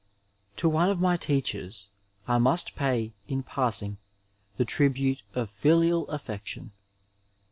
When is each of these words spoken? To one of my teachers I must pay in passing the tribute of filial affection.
To 0.55 0.67
one 0.67 0.89
of 0.89 0.99
my 0.99 1.15
teachers 1.15 1.85
I 2.27 2.39
must 2.39 2.75
pay 2.75 3.13
in 3.27 3.43
passing 3.43 3.97
the 4.57 4.65
tribute 4.65 5.21
of 5.35 5.51
filial 5.51 6.07
affection. 6.07 6.71